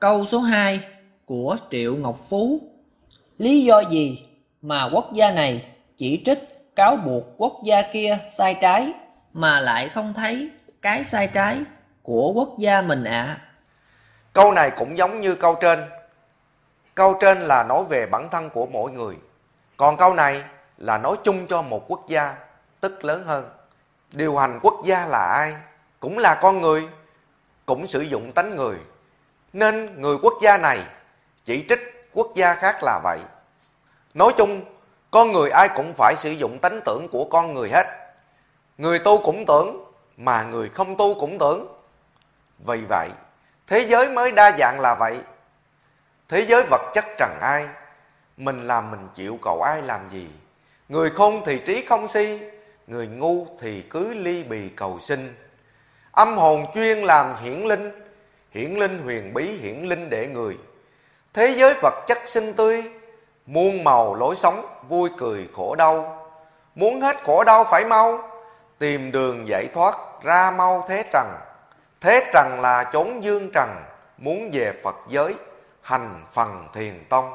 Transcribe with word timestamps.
Câu 0.00 0.24
số 0.24 0.38
2 0.38 0.80
của 1.26 1.56
Triệu 1.70 1.96
Ngọc 1.96 2.18
Phú 2.28 2.60
Lý 3.38 3.64
do 3.64 3.80
gì 3.80 4.28
mà 4.62 4.88
quốc 4.92 5.12
gia 5.12 5.30
này 5.30 5.74
chỉ 5.96 6.22
trích 6.26 6.38
cáo 6.76 6.96
buộc 6.96 7.24
quốc 7.36 7.52
gia 7.64 7.82
kia 7.82 8.18
sai 8.28 8.56
trái 8.60 8.92
mà 9.32 9.60
lại 9.60 9.88
không 9.88 10.14
thấy 10.14 10.50
cái 10.82 11.04
sai 11.04 11.26
trái 11.26 11.58
của 12.02 12.32
quốc 12.32 12.48
gia 12.58 12.82
mình 12.82 13.04
ạ? 13.04 13.38
Câu 14.32 14.52
này 14.52 14.70
cũng 14.76 14.98
giống 14.98 15.20
như 15.20 15.34
câu 15.34 15.56
trên. 15.60 15.78
Câu 16.94 17.14
trên 17.20 17.40
là 17.40 17.64
nói 17.64 17.84
về 17.88 18.06
bản 18.06 18.28
thân 18.30 18.50
của 18.50 18.66
mỗi 18.66 18.90
người. 18.90 19.14
Còn 19.76 19.96
câu 19.96 20.14
này 20.14 20.42
là 20.78 20.98
nói 20.98 21.16
chung 21.24 21.46
cho 21.46 21.62
một 21.62 21.84
quốc 21.88 22.08
gia, 22.08 22.34
tức 22.80 23.04
lớn 23.04 23.24
hơn. 23.26 23.48
Điều 24.12 24.36
hành 24.36 24.58
quốc 24.62 24.74
gia 24.84 25.06
là 25.06 25.32
ai? 25.34 25.54
Cũng 26.00 26.18
là 26.18 26.38
con 26.42 26.60
người, 26.60 26.88
cũng 27.66 27.86
sử 27.86 28.00
dụng 28.00 28.32
tánh 28.32 28.56
người. 28.56 28.76
Nên 29.58 30.00
người 30.00 30.16
quốc 30.22 30.34
gia 30.42 30.58
này 30.58 30.78
chỉ 31.44 31.64
trích 31.68 32.10
quốc 32.12 32.28
gia 32.34 32.54
khác 32.54 32.82
là 32.82 33.00
vậy. 33.04 33.18
Nói 34.14 34.32
chung, 34.36 34.60
con 35.10 35.32
người 35.32 35.50
ai 35.50 35.68
cũng 35.68 35.94
phải 35.94 36.14
sử 36.16 36.30
dụng 36.30 36.58
tánh 36.58 36.80
tưởng 36.84 37.08
của 37.08 37.24
con 37.24 37.54
người 37.54 37.70
hết. 37.70 37.86
Người 38.78 38.98
tu 38.98 39.22
cũng 39.22 39.46
tưởng, 39.46 39.84
mà 40.16 40.42
người 40.42 40.68
không 40.68 40.96
tu 40.96 41.14
cũng 41.14 41.38
tưởng. 41.38 41.66
Vì 42.66 42.80
vậy, 42.88 43.08
thế 43.66 43.78
giới 43.78 44.08
mới 44.08 44.32
đa 44.32 44.56
dạng 44.58 44.80
là 44.80 44.94
vậy. 44.94 45.18
Thế 46.28 46.40
giới 46.40 46.62
vật 46.70 46.90
chất 46.94 47.04
trần 47.18 47.38
ai, 47.40 47.68
mình 48.36 48.66
làm 48.66 48.90
mình 48.90 49.08
chịu 49.14 49.38
cầu 49.42 49.62
ai 49.62 49.82
làm 49.82 50.08
gì. 50.10 50.28
Người 50.88 51.10
khôn 51.10 51.42
thì 51.46 51.58
trí 51.66 51.84
không 51.84 52.08
si, 52.08 52.40
người 52.86 53.06
ngu 53.06 53.46
thì 53.60 53.82
cứ 53.82 54.14
ly 54.14 54.42
bì 54.42 54.68
cầu 54.68 54.98
sinh. 54.98 55.36
Âm 56.12 56.38
hồn 56.38 56.66
chuyên 56.74 56.98
làm 56.98 57.36
hiển 57.42 57.62
linh, 57.62 58.07
hiển 58.50 58.70
linh 58.74 58.98
huyền 58.98 59.34
bí 59.34 59.44
hiển 59.44 59.78
linh 59.78 60.10
để 60.10 60.26
người. 60.26 60.58
Thế 61.34 61.54
giới 61.56 61.74
vật 61.82 62.04
chất 62.06 62.18
xinh 62.26 62.54
tươi, 62.54 62.82
muôn 63.46 63.84
màu 63.84 64.14
lối 64.14 64.36
sống, 64.36 64.66
vui 64.88 65.10
cười 65.16 65.48
khổ 65.52 65.74
đau. 65.74 66.26
Muốn 66.74 67.00
hết 67.00 67.16
khổ 67.24 67.44
đau 67.44 67.64
phải 67.64 67.84
mau, 67.84 68.30
tìm 68.78 69.12
đường 69.12 69.48
giải 69.48 69.68
thoát 69.74 69.94
ra 70.22 70.50
mau 70.50 70.84
thế 70.88 71.04
trần. 71.12 71.26
Thế 72.00 72.30
trần 72.32 72.60
là 72.60 72.90
chốn 72.92 73.24
dương 73.24 73.50
trần, 73.54 73.68
muốn 74.18 74.50
về 74.52 74.72
Phật 74.82 74.96
giới, 75.08 75.34
hành 75.82 76.24
phần 76.30 76.68
thiền 76.72 77.04
tông. 77.08 77.30